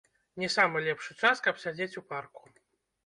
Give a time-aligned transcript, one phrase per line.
[0.43, 2.43] Не самы лепшы час, каб сядзець у парку.